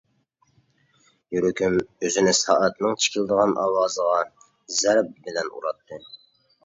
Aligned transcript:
يۈرىكىم 1.35 1.75
ئۆزىنى 2.07 2.33
سائەتنىڭ 2.39 2.97
چىكىلدىغان 3.03 3.55
ئاۋازىغا 3.65 4.19
زەرب 4.79 5.13
بىلەن 5.29 5.53
ئۇراتتى. 5.57 6.01